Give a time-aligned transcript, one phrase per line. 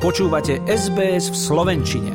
[0.00, 2.12] Počúvate SBS v Slovenčine.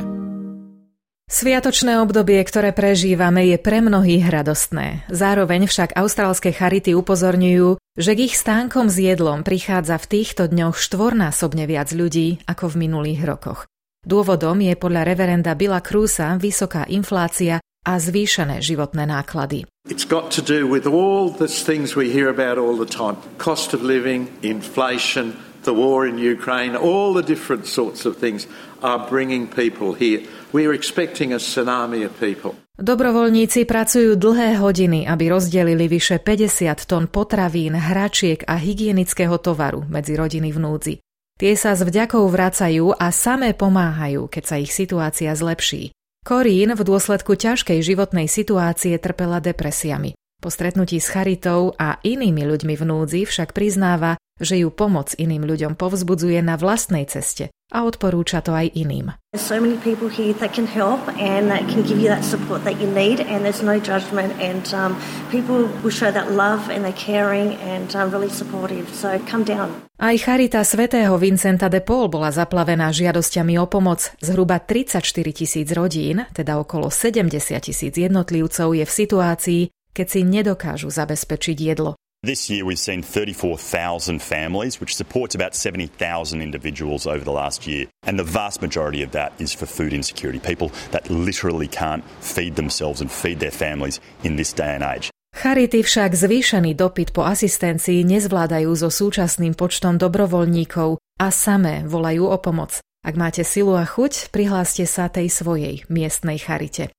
[1.29, 5.05] Sviatočné obdobie, ktoré prežívame, je pre mnohých radostné.
[5.13, 10.81] Zároveň však austrálske charity upozorňujú, že k ich stánkom s jedlom prichádza v týchto dňoch
[10.81, 13.69] štvornásobne viac ľudí ako v minulých rokoch.
[14.01, 19.69] Dôvodom je podľa reverenda Billa Cruisa vysoká inflácia a zvýšené životné náklady.
[19.85, 23.21] It's got to do with all the things we hear about all the time.
[23.37, 28.47] Cost of living, inflation, the war in Ukraine, all the different sorts of things
[28.85, 30.23] are bringing people here.
[30.53, 32.55] We're expecting a tsunami of people.
[32.75, 40.19] Dobrovoľníci pracujú dlhé hodiny, aby rozdelili vyše 50 tón potravín, hračiek a hygienického tovaru medzi
[40.19, 40.95] rodiny v núdzi.
[41.35, 45.95] Tie sa s vďakou vracajú a samé pomáhajú, keď sa ich situácia zlepší.
[46.23, 50.15] Korín v dôsledku ťažkej životnej situácie trpela depresiami.
[50.43, 55.47] Po stretnutí s Charitou a inými ľuďmi v núdzi však priznáva, že ju pomoc iným
[55.47, 59.15] ľuďom povzbudzuje na vlastnej ceste a odporúča to aj iným.
[59.35, 62.79] so many people here that can help and that can give you that support that
[62.79, 64.95] you need and there's no judgment and um,
[65.27, 68.87] people will show that love and they're caring and um, really supportive.
[68.95, 69.85] So come down.
[69.95, 74.11] Aj Charita svätého Vincenta de Paul bola zaplavená žiadosťami o pomoc.
[74.19, 74.99] Zhruba 34
[75.31, 77.31] tisíc rodín, teda okolo 70
[77.63, 79.61] tisíc jednotlivcov je v situácii,
[79.95, 81.95] keď si nedokážu zabezpečiť jedlo.
[82.25, 87.85] This year we've seen 34,000 families, which supports about 70,000 individuals over the last year.
[88.01, 92.57] And the vast majority of that is for food insecurity, people that literally can't feed
[92.57, 95.13] themselves and feed their families in this day and age.
[95.37, 102.41] Charity však zvýšený dopyt po asistencii nezvládajú so súčasným počtom dobrovoľníkov a samé volajú o
[102.41, 102.81] pomoc.
[103.05, 106.89] Ak máte silu a chuť, prihláste sa tej svojej miestnej charite.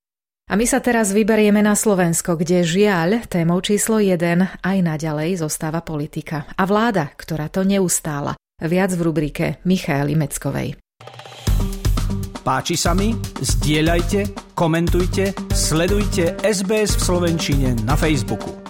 [0.46, 5.82] A my sa teraz vyberieme na Slovensko, kde žiaľ témou číslo 1 aj naďalej zostáva
[5.82, 6.46] politika.
[6.54, 8.38] A vláda, ktorá to neustála.
[8.62, 10.78] Viac v rubrike Michaely Meckovej.
[12.46, 13.10] Páči sa mi?
[13.42, 18.65] Zdieľajte, komentujte, sledujte SBS v Slovenčine na Facebooku.